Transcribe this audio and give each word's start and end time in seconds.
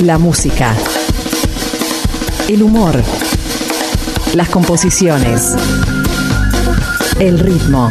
La 0.00 0.18
música. 0.18 0.74
El 2.48 2.62
humor. 2.62 3.02
Las 4.34 4.50
composiciones. 4.50 5.54
El 7.18 7.38
ritmo. 7.38 7.90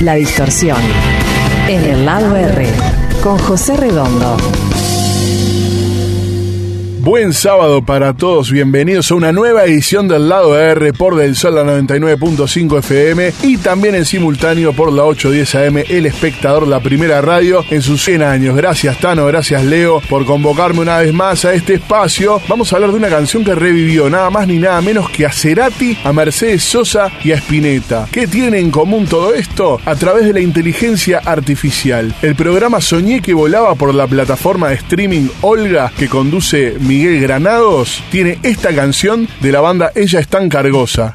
La 0.00 0.14
distorsión. 0.14 0.78
En 1.68 1.84
el 1.84 2.04
lado 2.04 2.34
R. 2.34 2.66
Con 3.22 3.38
José 3.38 3.76
Redondo. 3.76 4.36
Buen 7.02 7.32
sábado 7.32 7.80
para 7.80 8.12
todos, 8.12 8.52
bienvenidos 8.52 9.10
a 9.10 9.14
una 9.14 9.32
nueva 9.32 9.64
edición 9.64 10.06
del 10.06 10.28
lado 10.28 10.60
R 10.60 10.92
por 10.92 11.16
Del 11.16 11.34
Sol 11.34 11.54
la 11.54 11.64
99.5 11.64 12.78
FM 12.80 13.32
y 13.42 13.56
también 13.56 13.94
en 13.94 14.04
simultáneo 14.04 14.74
por 14.74 14.92
la 14.92 15.04
810 15.04 15.54
AM 15.54 15.78
El 15.88 16.04
Espectador, 16.04 16.68
la 16.68 16.80
primera 16.80 17.22
radio 17.22 17.64
en 17.70 17.80
sus 17.80 18.04
100 18.04 18.22
años. 18.22 18.54
Gracias 18.54 18.98
Tano, 18.98 19.24
gracias 19.24 19.64
Leo 19.64 20.02
por 20.10 20.26
convocarme 20.26 20.80
una 20.80 20.98
vez 20.98 21.14
más 21.14 21.46
a 21.46 21.54
este 21.54 21.74
espacio. 21.74 22.38
Vamos 22.48 22.70
a 22.70 22.76
hablar 22.76 22.90
de 22.90 22.98
una 22.98 23.08
canción 23.08 23.44
que 23.44 23.54
revivió 23.54 24.10
nada 24.10 24.28
más 24.28 24.46
ni 24.46 24.58
nada 24.58 24.82
menos 24.82 25.08
que 25.08 25.24
a 25.24 25.32
Cerati, 25.32 25.96
a 26.04 26.12
Mercedes 26.12 26.64
Sosa 26.64 27.10
y 27.24 27.32
a 27.32 27.36
Spinetta. 27.36 28.08
¿Qué 28.12 28.26
tiene 28.26 28.58
en 28.58 28.70
común 28.70 29.06
todo 29.06 29.32
esto? 29.32 29.80
A 29.86 29.94
través 29.94 30.26
de 30.26 30.34
la 30.34 30.40
inteligencia 30.40 31.22
artificial. 31.24 32.14
El 32.20 32.34
programa 32.34 32.82
Soñé 32.82 33.22
que 33.22 33.32
volaba 33.32 33.74
por 33.74 33.94
la 33.94 34.06
plataforma 34.06 34.68
de 34.68 34.74
streaming 34.74 35.28
Olga 35.40 35.90
que 35.96 36.06
conduce 36.06 36.74
Miguel 36.90 37.20
Granados 37.20 38.02
tiene 38.10 38.40
esta 38.42 38.74
canción 38.74 39.28
de 39.38 39.52
la 39.52 39.60
banda 39.60 39.92
Ella 39.94 40.18
es 40.18 40.26
tan 40.26 40.48
cargosa. 40.48 41.14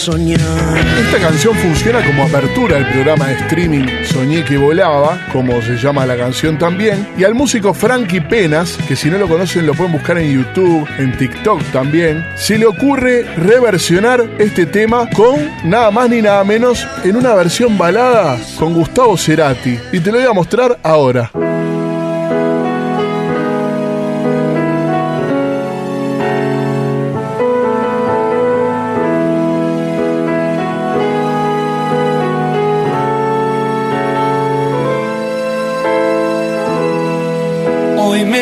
Esta 0.00 1.18
canción 1.20 1.54
funciona 1.56 2.02
como 2.02 2.22
apertura 2.22 2.76
del 2.76 2.86
programa 2.86 3.26
de 3.26 3.34
streaming 3.34 3.84
Soñé 4.04 4.42
que 4.46 4.56
volaba, 4.56 5.26
como 5.30 5.60
se 5.60 5.76
llama 5.76 6.06
la 6.06 6.16
canción 6.16 6.56
también, 6.56 7.06
y 7.18 7.24
al 7.24 7.34
músico 7.34 7.74
Frankie 7.74 8.22
Penas, 8.22 8.78
que 8.88 8.96
si 8.96 9.10
no 9.10 9.18
lo 9.18 9.28
conocen 9.28 9.66
lo 9.66 9.74
pueden 9.74 9.92
buscar 9.92 10.16
en 10.16 10.32
YouTube, 10.32 10.88
en 10.98 11.14
TikTok 11.18 11.62
también, 11.72 12.24
se 12.34 12.56
le 12.56 12.64
ocurre 12.64 13.24
reversionar 13.36 14.26
este 14.38 14.64
tema 14.64 15.06
con 15.10 15.50
nada 15.64 15.90
más 15.90 16.08
ni 16.08 16.22
nada 16.22 16.44
menos 16.44 16.86
en 17.04 17.16
una 17.16 17.34
versión 17.34 17.76
balada 17.76 18.38
con 18.58 18.72
Gustavo 18.72 19.18
Cerati. 19.18 19.78
Y 19.92 20.00
te 20.00 20.10
lo 20.10 20.18
voy 20.18 20.26
a 20.26 20.32
mostrar 20.32 20.78
ahora. 20.82 21.30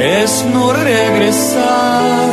Es 0.00 0.44
no 0.52 0.72
regresar, 0.72 2.28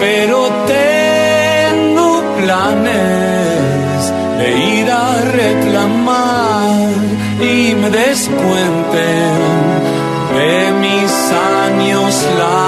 pero 0.00 0.38
tengo 0.76 2.08
planes 2.40 4.00
de 4.38 4.48
ir 4.80 4.88
a 4.90 5.08
reclamar 5.40 6.97
descuenten. 7.90 9.38
De 10.34 10.72
mis 10.80 11.12
años 11.32 12.26
la 12.38 12.67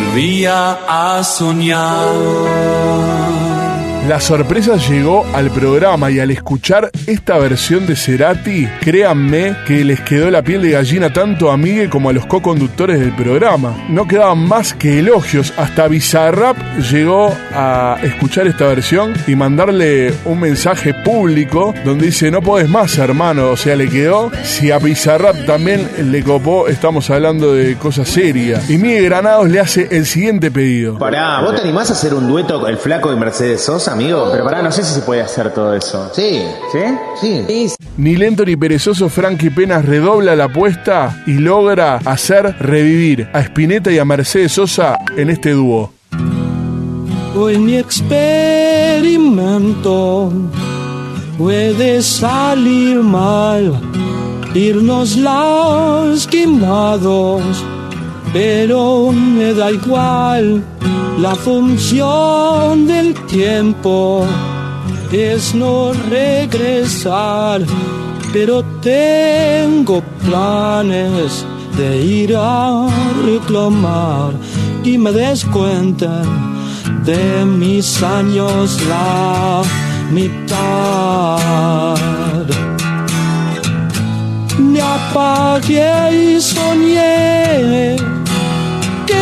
Volvía 0.00 0.78
a 0.88 1.22
soñar. 1.22 1.90
La 4.10 4.20
sorpresa 4.20 4.74
llegó 4.74 5.24
al 5.34 5.52
programa 5.52 6.10
y 6.10 6.18
al 6.18 6.32
escuchar 6.32 6.90
esta 7.06 7.38
versión 7.38 7.86
de 7.86 7.94
Cerati, 7.94 8.66
créanme 8.80 9.54
que 9.68 9.84
les 9.84 10.00
quedó 10.00 10.32
la 10.32 10.42
piel 10.42 10.62
de 10.62 10.72
gallina 10.72 11.12
tanto 11.12 11.48
a 11.48 11.56
Miguel 11.56 11.88
como 11.88 12.10
a 12.10 12.12
los 12.12 12.26
co-conductores 12.26 12.98
del 12.98 13.14
programa. 13.14 13.72
No 13.88 14.08
quedaban 14.08 14.48
más 14.48 14.74
que 14.74 14.98
elogios, 14.98 15.54
hasta 15.56 15.86
Bizarrap 15.86 16.56
llegó 16.90 17.32
a 17.54 17.98
escuchar 18.02 18.48
esta 18.48 18.66
versión 18.66 19.12
y 19.28 19.36
mandarle 19.36 20.12
un 20.24 20.40
mensaje 20.40 20.92
público 20.92 21.72
donde 21.84 22.06
dice 22.06 22.32
no 22.32 22.42
podés 22.42 22.68
más 22.68 22.98
hermano, 22.98 23.50
o 23.50 23.56
sea 23.56 23.76
le 23.76 23.88
quedó. 23.88 24.32
Si 24.42 24.72
a 24.72 24.78
Bizarrap 24.78 25.46
también 25.46 25.88
le 26.10 26.24
copó, 26.24 26.66
estamos 26.66 27.08
hablando 27.10 27.54
de 27.54 27.76
cosas 27.76 28.08
serias. 28.08 28.68
Y 28.68 28.76
Miguel 28.76 29.04
Granados 29.04 29.48
le 29.48 29.60
hace 29.60 29.86
el 29.92 30.04
siguiente 30.04 30.50
pedido. 30.50 30.98
Pará, 30.98 31.42
¿vos 31.42 31.54
te 31.54 31.60
animás 31.60 31.90
a 31.90 31.92
hacer 31.92 32.12
un 32.12 32.26
dueto 32.26 32.66
el 32.66 32.76
flaco 32.76 33.12
y 33.12 33.16
Mercedes 33.16 33.60
Sosa, 33.60 33.99
amigo? 34.00 34.28
Pero 34.32 34.44
pará, 34.44 34.62
no 34.62 34.72
sé 34.72 34.82
si 34.82 34.94
se 34.94 35.02
puede 35.02 35.20
hacer 35.20 35.52
todo 35.52 35.74
eso. 35.74 36.10
Sí. 36.14 36.40
¿Sí? 36.72 36.78
Sí. 37.20 37.44
Ni 37.96 38.16
lento 38.16 38.44
ni 38.44 38.56
perezoso, 38.56 39.08
Frankie 39.08 39.50
Penas 39.50 39.84
redobla 39.84 40.34
la 40.34 40.44
apuesta 40.44 41.22
y 41.26 41.34
logra 41.34 42.00
hacer 42.04 42.56
revivir 42.60 43.28
a 43.32 43.40
Spinetta 43.40 43.92
y 43.92 43.98
a 43.98 44.04
Mercedes 44.04 44.52
Sosa 44.52 44.98
en 45.16 45.30
este 45.30 45.52
dúo. 45.52 45.92
Hoy 47.36 47.58
mi 47.58 47.76
experimento 47.76 50.32
puede 51.38 52.02
salir 52.02 53.02
mal, 53.02 53.80
irnos 54.54 55.16
lastimados, 55.16 57.42
pero 58.32 59.12
me 59.12 59.52
da 59.54 59.70
igual 59.70 60.62
la 61.18 61.34
función 61.34 62.86
del 62.86 63.14
tiempo 63.26 64.24
es 65.12 65.54
no 65.54 65.92
regresar, 66.08 67.62
pero 68.32 68.62
tengo 68.80 70.02
planes 70.24 71.44
de 71.76 72.02
ir 72.02 72.34
a 72.36 72.86
reclamar 73.24 74.32
y 74.84 74.96
me 74.96 75.12
descuenten 75.12 76.24
de 77.04 77.44
mis 77.44 78.02
años 78.02 78.80
la 78.88 79.62
mitad. 80.10 81.96
Me 84.58 84.80
apagué 84.80 86.36
y 86.36 86.40
soñé 86.40 87.96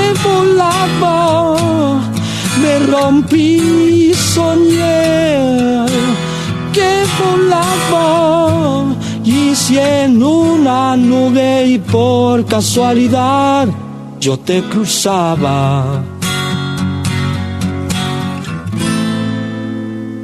que 0.08 0.28
volaba, 0.28 2.00
me 2.62 2.78
rompí 2.90 4.12
soñé 4.14 5.86
que 6.72 7.04
volaba 7.18 8.84
y 9.24 9.54
si 9.54 9.78
en 9.78 10.22
una 10.22 10.96
nube 10.96 11.66
y 11.66 11.78
por 11.78 12.44
casualidad 12.46 13.68
yo 14.20 14.38
te 14.38 14.62
cruzaba. 14.62 16.02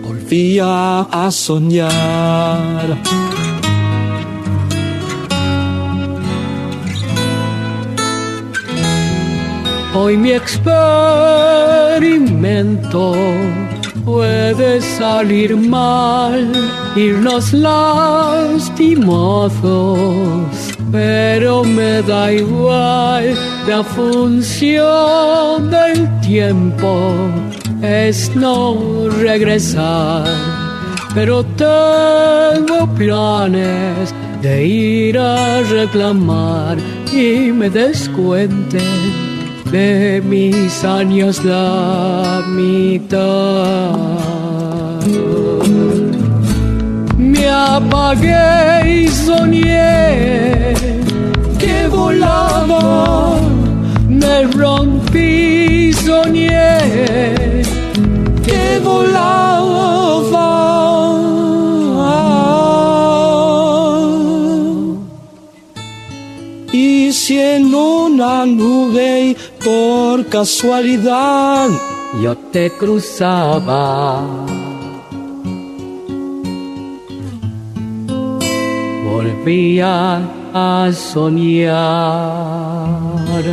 Volvía 0.03 1.01
a 1.01 1.31
soñar. 1.31 2.99
Hoy 9.97 10.17
mi 10.17 10.33
experimento 10.33 13.15
puede 14.05 14.81
salir 14.81 15.57
mal, 15.57 16.51
irnos 16.97 17.53
lastimosos, 17.53 19.55
pero 20.91 21.63
me 21.63 22.03
da 22.03 22.33
igual 22.33 23.37
la 23.69 23.85
función 23.85 25.71
del 25.71 26.21
tiempo. 26.23 27.13
Es 27.81 28.35
no 28.35 29.09
regresar, 29.23 30.27
pero 31.15 31.45
tengo 31.55 32.93
planes 32.97 34.13
de 34.43 34.67
ir 34.67 35.21
a 35.21 35.63
reclamar 35.63 36.79
y 37.13 37.53
me 37.53 37.71
descuenten 37.71 39.34
de 39.75 40.23
mis 40.33 40.85
años 40.85 41.45
la 41.45 42.45
mitad. 42.47 43.97
Me 47.19 47.49
apagué 47.49 49.03
y 49.03 49.09
soñé 49.09 50.75
que 51.63 51.77
volaba, 51.89 53.37
me 54.09 54.37
rompí 54.59 55.89
y 55.89 55.93
soñé 55.93 56.79
que 58.47 58.65
volaba. 58.89 60.51
Y 66.73 67.13
si 67.13 67.41
en 67.41 67.75
una 67.75 68.47
nube 68.47 69.37
por 69.65 70.27
casualidad 70.27 71.71
yo 72.23 72.37
te 72.37 72.71
cruzaba. 72.71 74.23
Volvía 79.05 80.21
a 80.53 80.91
soñar. 80.93 81.75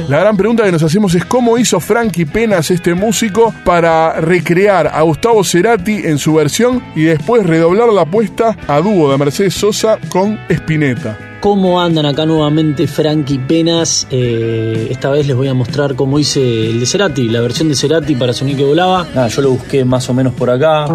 La 0.10 0.20
gran 0.20 0.38
pregunta 0.38 0.64
que 0.64 0.72
nos 0.72 0.84
hacemos 0.84 1.16
es 1.16 1.26
cómo 1.26 1.58
hizo 1.58 1.80
Frankie 1.80 2.26
Penas, 2.26 2.70
este 2.70 2.94
músico, 2.94 3.54
para 3.66 4.20
recrear 4.20 4.88
a 4.88 5.02
Gustavo 5.02 5.44
Cerati 5.44 6.02
en 6.06 6.18
su 6.18 6.36
versión 6.36 6.84
y 6.96 7.04
después 7.04 7.46
redoblar 7.46 7.90
la 7.90 8.02
apuesta 8.02 8.58
a 8.68 8.80
dúo 8.82 9.12
de 9.12 9.18
Mercedes 9.18 9.54
Sosa 9.54 9.98
con 10.10 10.38
Spinetta. 10.50 11.31
¿Cómo 11.42 11.82
andan 11.82 12.06
acá 12.06 12.24
nuevamente 12.28 12.86
Frankie 12.86 13.40
Penas? 13.40 14.06
Eh, 14.12 14.90
esta 14.92 15.10
vez 15.10 15.26
les 15.26 15.36
voy 15.36 15.48
a 15.48 15.56
mostrar 15.56 15.96
cómo 15.96 16.20
hice 16.20 16.70
el 16.70 16.80
de 16.80 16.86
Cerati, 16.86 17.28
la 17.30 17.42
versión 17.42 17.68
de 17.68 17.74
Cerati 17.74 18.14
para 18.14 18.32
Soñé 18.32 18.56
que 18.56 18.64
volaba. 18.64 19.08
Nada, 19.16 19.28
yo 19.28 19.42
lo 19.42 19.50
busqué 19.50 19.84
más 19.84 20.08
o 20.08 20.14
menos 20.14 20.34
por 20.34 20.52
acá. 20.52 20.86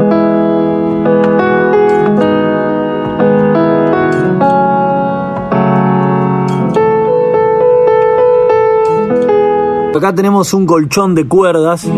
Acá 9.96 10.14
tenemos 10.14 10.54
un 10.54 10.64
colchón 10.64 11.16
de 11.16 11.26
cuerdas. 11.26 11.88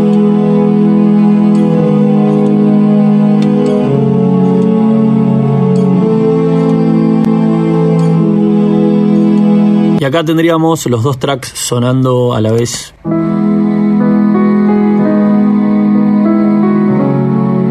Acá 10.08 10.24
tendríamos 10.24 10.86
los 10.86 11.02
dos 11.02 11.18
tracks 11.18 11.48
sonando 11.54 12.34
a 12.34 12.40
la 12.40 12.52
vez. 12.52 12.94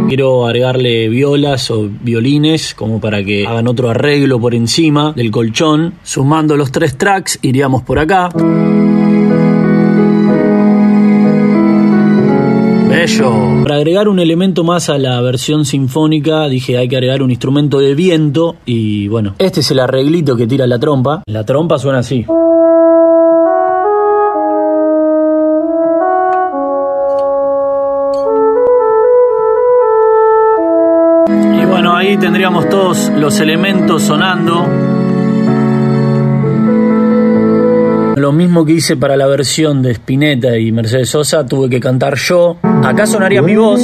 Quiero 0.08 0.46
agregarle 0.46 1.10
violas 1.10 1.70
o 1.70 1.90
violines 1.90 2.74
como 2.74 3.02
para 3.02 3.24
que 3.24 3.46
hagan 3.46 3.68
otro 3.68 3.90
arreglo 3.90 4.40
por 4.40 4.56
encima 4.56 5.12
del 5.14 5.32
colchón. 5.32 5.96
Sumando 6.04 6.56
los 6.56 6.72
tres 6.72 6.98
tracks 6.98 7.40
iríamos 7.42 7.82
por 7.82 8.00
acá. 8.00 8.30
Para 13.64 13.76
agregar 13.76 14.10
un 14.10 14.20
elemento 14.20 14.66
más 14.66 14.90
a 14.90 14.98
la 14.98 15.22
versión 15.22 15.64
sinfónica, 15.64 16.48
dije 16.50 16.78
hay 16.78 16.90
que 16.90 16.98
agregar 16.98 17.24
un 17.24 17.32
instrumento 17.32 17.80
de 17.80 17.96
viento 17.96 18.58
y 18.66 19.08
bueno, 19.08 19.36
este 19.40 19.62
es 19.62 19.72
el 19.72 19.80
arreglito 19.80 20.36
que 20.36 20.46
tira 20.46 20.68
la 20.68 20.78
trompa. 20.78 21.24
La 21.26 21.46
trompa 21.46 21.78
suena 21.78 22.00
así. 22.00 22.26
Y 31.28 31.66
bueno, 31.66 31.96
ahí 31.96 32.18
tendríamos 32.18 32.68
todos 32.68 33.10
los 33.18 33.40
elementos 33.40 34.04
sonando. 34.04 34.97
Lo 38.28 38.34
mismo 38.34 38.66
que 38.66 38.74
hice 38.74 38.98
para 38.98 39.16
la 39.16 39.26
versión 39.26 39.82
de 39.82 39.92
Spinetta 39.92 40.58
y 40.58 40.70
Mercedes 40.74 41.12
Sosa, 41.12 41.46
tuve 41.46 41.70
que 41.70 41.80
cantar 41.80 42.16
yo. 42.18 42.58
Acá 42.62 43.06
sonaría 43.06 43.42
mi 43.42 43.56
voz. 43.56 43.80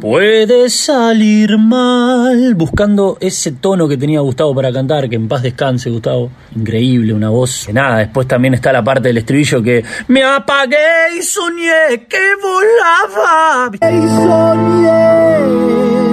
Puede 0.00 0.70
salir 0.70 1.58
mal. 1.58 2.54
Buscando 2.54 3.18
ese 3.20 3.52
tono 3.52 3.86
que 3.86 3.98
tenía 3.98 4.20
Gustavo 4.20 4.54
para 4.54 4.72
cantar, 4.72 5.10
que 5.10 5.16
en 5.16 5.28
paz 5.28 5.42
descanse, 5.42 5.90
Gustavo. 5.90 6.30
Increíble, 6.56 7.12
una 7.12 7.28
voz. 7.28 7.64
Que 7.66 7.74
nada, 7.74 7.98
después 7.98 8.26
también 8.26 8.54
está 8.54 8.72
la 8.72 8.82
parte 8.82 9.08
del 9.08 9.18
estribillo 9.18 9.62
que 9.62 9.84
me 10.08 10.24
apagué 10.24 11.18
y 11.18 11.22
soñé 11.22 12.06
que 12.08 12.16
volaba. 12.40 13.70
Y 13.82 14.08
soñé 14.24 16.03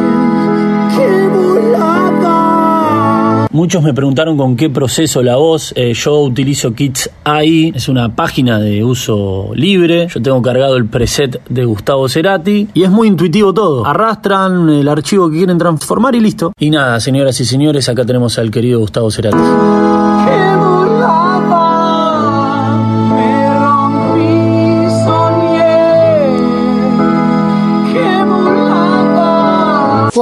Muchos 3.53 3.84
me 3.84 3.93
preguntaron 3.93 4.38
con 4.38 4.55
qué 4.55 4.70
proceso 4.70 5.22
la 5.22 5.36
voz. 5.36 5.74
Eh, 5.75 5.93
yo 5.93 6.22
utilizo 6.22 6.74
Kits 6.74 7.10
AI, 7.25 7.74
es 7.75 7.89
una 7.89 8.15
página 8.15 8.60
de 8.60 8.84
uso 8.86 9.51
libre. 9.55 10.08
Yo 10.08 10.22
tengo 10.22 10.41
cargado 10.41 10.77
el 10.77 10.86
preset 10.86 11.41
de 11.50 11.65
Gustavo 11.65 12.08
Cerati 12.08 12.70
y 12.74 12.84
es 12.84 12.89
muy 12.89 13.10
intuitivo 13.10 13.53
todo. 13.53 13.86
Arrastran 13.86 14.70
el 14.70 14.88
archivo 14.88 15.29
que 15.29 15.38
quieren 15.38 15.58
transformar 15.58 16.15
y 16.15 16.22
listo. 16.22 16.53
Y 16.60 16.70
nada, 16.70 17.00
señoras 17.01 17.41
y 17.41 17.46
señores, 17.46 17.89
acá 17.89 18.05
tenemos 18.05 18.39
al 18.39 18.51
querido 18.51 18.79
Gustavo 18.79 19.12
Cerati. 19.12 19.38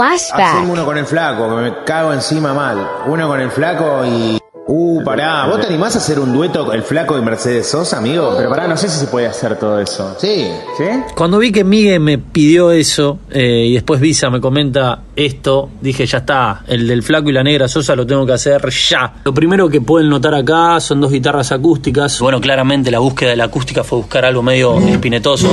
Hacemos 0.01 0.21
Flashback. 0.29 0.69
uno 0.69 0.85
con 0.85 0.97
el 0.97 1.05
flaco, 1.05 1.55
que 1.55 1.61
me 1.61 1.83
cago 1.83 2.13
encima 2.13 2.53
mal. 2.53 2.87
Uno 3.07 3.27
con 3.27 3.39
el 3.41 3.51
flaco 3.51 4.05
y. 4.05 4.39
Uh, 4.71 5.03
pará, 5.03 5.47
¿vos 5.47 5.61
te 5.61 5.65
animás 5.65 5.95
a 5.95 5.97
hacer 5.97 6.19
un 6.19 6.31
dueto 6.31 6.63
con 6.63 6.75
el 6.75 6.83
flaco 6.83 7.15
de 7.15 7.23
Mercedes 7.23 7.65
Sosa, 7.65 7.97
amigo? 7.97 8.35
Pero 8.37 8.51
pará, 8.51 8.67
no 8.67 8.77
sé 8.77 8.87
si 8.87 8.99
se 8.99 9.07
puede 9.07 9.25
hacer 9.25 9.57
todo 9.57 9.79
eso. 9.79 10.15
Sí. 10.19 10.47
¿Sí? 10.77 10.83
Cuando 11.15 11.39
vi 11.39 11.51
que 11.51 11.63
Miguel 11.63 11.99
me 11.99 12.19
pidió 12.19 12.69
eso 12.69 13.17
eh, 13.31 13.65
y 13.67 13.73
después 13.73 13.99
Visa 13.99 14.29
me 14.29 14.39
comenta 14.39 15.01
esto, 15.15 15.71
dije 15.81 16.05
ya 16.05 16.19
está, 16.19 16.61
el 16.67 16.87
del 16.87 17.01
flaco 17.01 17.29
y 17.29 17.33
la 17.33 17.43
negra 17.43 17.67
Sosa 17.67 17.95
lo 17.95 18.05
tengo 18.05 18.27
que 18.27 18.33
hacer 18.33 18.69
ya. 18.69 19.15
Lo 19.23 19.33
primero 19.33 19.67
que 19.69 19.81
pueden 19.81 20.07
notar 20.07 20.35
acá 20.35 20.79
son 20.79 21.01
dos 21.01 21.11
guitarras 21.11 21.51
acústicas. 21.51 22.19
Bueno, 22.19 22.39
claramente 22.39 22.91
la 22.91 22.99
búsqueda 22.99 23.31
de 23.31 23.37
la 23.37 23.45
acústica 23.45 23.83
fue 23.83 23.97
buscar 23.97 24.23
algo 24.23 24.43
medio 24.43 24.77
espinetoso, 24.77 25.49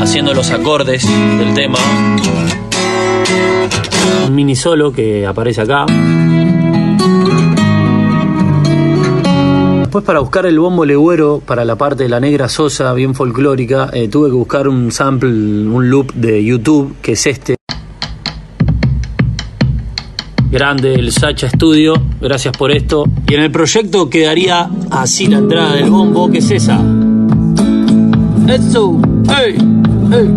haciendo 0.00 0.34
los 0.34 0.50
acordes 0.50 1.06
del 1.38 1.54
tema. 1.54 1.78
Un 4.26 4.34
mini 4.34 4.56
solo 4.56 4.92
que 4.92 5.26
aparece 5.26 5.62
acá. 5.62 5.86
Después 9.80 10.04
para 10.04 10.20
buscar 10.20 10.46
el 10.46 10.58
bombo 10.58 10.84
legüero 10.84 11.40
para 11.44 11.64
la 11.64 11.76
parte 11.76 12.02
de 12.02 12.08
la 12.08 12.20
negra 12.20 12.48
sosa 12.48 12.92
bien 12.92 13.14
folclórica, 13.14 13.88
eh, 13.92 14.08
tuve 14.08 14.28
que 14.28 14.34
buscar 14.34 14.68
un 14.68 14.90
sample, 14.90 15.28
un 15.28 15.88
loop 15.88 16.12
de 16.12 16.44
YouTube, 16.44 16.96
que 17.00 17.12
es 17.12 17.26
este. 17.26 17.56
Grande 20.50 20.94
el 20.94 21.12
Sacha 21.12 21.48
Studio, 21.48 21.94
gracias 22.20 22.56
por 22.56 22.72
esto. 22.72 23.04
Y 23.28 23.34
en 23.34 23.42
el 23.42 23.50
proyecto 23.50 24.10
quedaría 24.10 24.68
así 24.90 25.26
la 25.26 25.38
entrada 25.38 25.74
del 25.74 25.90
bombo, 25.90 26.30
que 26.30 26.38
es 26.38 26.50
esa. 26.50 26.80
Eso, 28.48 29.00
hey, 29.28 29.56
hey, 30.10 30.30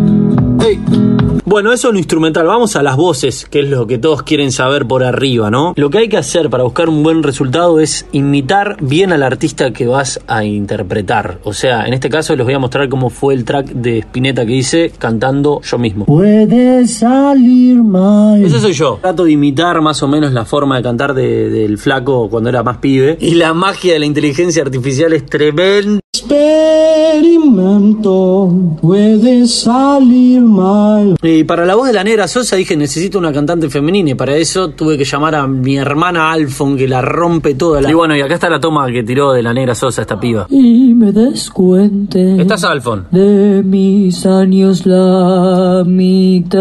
hey. 0.62 1.09
Bueno, 1.50 1.74
eso 1.74 1.88
es 1.88 1.94
lo 1.94 1.98
instrumental. 1.98 2.46
Vamos 2.46 2.76
a 2.76 2.84
las 2.84 2.96
voces, 2.96 3.48
que 3.50 3.62
es 3.62 3.70
lo 3.70 3.88
que 3.88 3.98
todos 3.98 4.22
quieren 4.22 4.52
saber 4.52 4.86
por 4.86 5.04
arriba, 5.04 5.50
¿no? 5.50 5.74
Lo 5.78 5.90
que 5.90 5.98
hay 5.98 6.08
que 6.08 6.18
hacer 6.18 6.48
para 6.52 6.64
buscar 6.64 6.90
un 6.90 7.02
buen 7.02 7.24
resultado 7.24 7.80
es 7.80 8.06
imitar 8.12 8.78
bien 8.82 9.12
al 9.12 9.24
artista 9.24 9.72
que 9.74 9.88
vas 9.88 10.20
a 10.28 10.44
interpretar. 10.44 11.40
O 11.44 11.54
sea, 11.54 11.88
en 11.88 11.96
este 11.96 12.08
caso 12.08 12.36
les 12.36 12.46
voy 12.46 12.54
a 12.54 12.60
mostrar 12.60 12.88
cómo 12.88 13.10
fue 13.10 13.34
el 13.34 13.46
track 13.46 13.66
de 13.72 13.98
Spinetta 13.98 14.46
que 14.46 14.52
hice 14.54 14.92
cantando 15.00 15.60
yo 15.64 15.80
mismo. 15.80 16.06
Puede 16.06 16.86
salir 16.88 17.82
mal. 17.82 18.44
Ese 18.44 18.60
soy 18.60 18.74
yo. 18.74 19.00
Trato 19.02 19.24
de 19.24 19.32
imitar 19.32 19.82
más 19.82 20.04
o 20.04 20.08
menos 20.08 20.32
la 20.32 20.46
forma 20.46 20.78
de 20.78 20.84
cantar 20.84 21.16
de- 21.16 21.50
del 21.50 21.80
flaco 21.80 22.30
cuando 22.30 22.50
era 22.50 22.62
más 22.62 22.78
pibe. 22.78 23.18
Y 23.20 23.34
la 23.34 23.56
magia 23.56 23.94
de 23.94 24.00
la 24.00 24.06
inteligencia 24.06 24.62
artificial 24.62 25.14
es 25.14 25.26
tremenda. 25.26 26.00
Experimento. 26.20 28.52
Puede 28.82 29.48
salir 29.48 30.42
mal. 30.42 31.16
Y 31.22 31.46
para 31.46 31.66
la 31.66 31.76
voz 31.76 31.88
de 31.88 31.94
la 31.94 32.04
negra 32.04 32.28
Sosa 32.28 32.58
dije 32.58 32.76
necesito 32.76 33.18
una 33.18 33.32
cantante 33.32 33.70
femenina 33.70 34.10
y 34.12 34.16
para 34.16 34.36
eso 34.36 34.72
tuve 34.72 34.98
que 34.98 35.06
llamar 35.06 35.36
a 35.36 35.48
mi 35.48 35.78
hermana 35.78 36.30
Alfon 36.32 36.76
que 36.78 36.86
la 36.88 37.02
rompe 37.02 37.54
toda. 37.56 37.82
La... 37.82 37.90
Y 37.90 37.94
bueno, 37.94 38.18
y 38.18 38.22
acá 38.22 38.36
está 38.36 38.50
la 38.50 38.60
toma 38.60 38.92
que 38.92 39.04
tiró 39.04 39.32
de 39.32 39.42
la 39.42 39.54
negra 39.54 39.74
Sosa 39.76 40.02
esta 40.02 40.20
piba. 40.20 40.48
Y 40.50 40.94
me 40.94 41.14
descuente. 41.14 42.42
¿Estás 42.42 42.66
Alfon? 42.66 43.08
De 43.12 43.64
mis 43.64 44.26
años 44.26 44.86
la 44.86 45.84
mitad. 45.86 46.60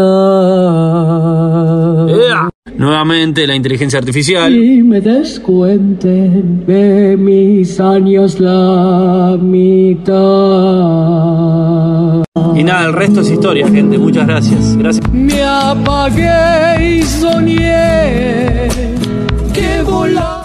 Nuevamente 2.79 3.45
la 3.45 3.55
inteligencia 3.55 3.99
artificial. 3.99 4.55
Y 4.55 4.81
me 4.83 5.01
descuenten 5.01 6.65
de 6.65 7.17
mis 7.17 7.77
años 7.77 8.39
la 8.39 9.37
mitad. 9.37 10.13
Y 12.55 12.63
nada, 12.63 12.85
el 12.85 12.93
resto 12.93 13.19
es 13.19 13.31
historia, 13.31 13.67
gente. 13.67 13.97
Muchas 13.97 14.25
gracias. 14.25 14.77
Gracias. 14.77 15.11
Me 15.11 15.43
apagué 15.43 16.99
y 16.99 17.01
soñé 17.03 18.69
que 19.53 19.81
volaba. 19.85 20.38